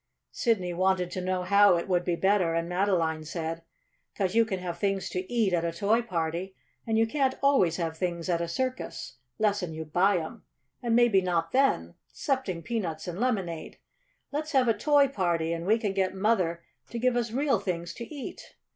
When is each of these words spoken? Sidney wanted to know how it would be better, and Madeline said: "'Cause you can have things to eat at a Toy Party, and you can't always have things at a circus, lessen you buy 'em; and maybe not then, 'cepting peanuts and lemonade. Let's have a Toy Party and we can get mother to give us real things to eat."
Sidney 0.31 0.73
wanted 0.73 1.11
to 1.11 1.21
know 1.21 1.43
how 1.43 1.77
it 1.77 1.87
would 1.87 2.03
be 2.03 2.15
better, 2.15 2.55
and 2.55 2.67
Madeline 2.67 3.23
said: 3.23 3.61
"'Cause 4.17 4.33
you 4.33 4.45
can 4.45 4.57
have 4.57 4.79
things 4.79 5.09
to 5.11 5.31
eat 5.31 5.53
at 5.53 5.63
a 5.63 5.71
Toy 5.71 6.01
Party, 6.01 6.55
and 6.87 6.97
you 6.97 7.05
can't 7.05 7.35
always 7.43 7.75
have 7.77 7.95
things 7.97 8.27
at 8.27 8.41
a 8.41 8.47
circus, 8.47 9.17
lessen 9.37 9.73
you 9.75 9.85
buy 9.85 10.17
'em; 10.17 10.43
and 10.81 10.95
maybe 10.95 11.21
not 11.21 11.51
then, 11.51 11.93
'cepting 12.11 12.63
peanuts 12.63 13.07
and 13.07 13.19
lemonade. 13.19 13.77
Let's 14.31 14.53
have 14.53 14.67
a 14.67 14.73
Toy 14.73 15.07
Party 15.07 15.53
and 15.53 15.67
we 15.67 15.77
can 15.77 15.93
get 15.93 16.15
mother 16.15 16.63
to 16.89 16.97
give 16.97 17.15
us 17.15 17.29
real 17.31 17.59
things 17.59 17.93
to 17.93 18.03
eat." 18.03 18.55